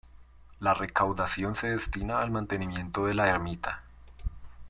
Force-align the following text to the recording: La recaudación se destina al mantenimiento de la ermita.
La 0.61 0.73
recaudación 0.73 1.53
se 1.53 1.69
destina 1.69 2.21
al 2.21 2.31
mantenimiento 2.31 3.05
de 3.05 3.13
la 3.13 3.29
ermita. 3.29 3.83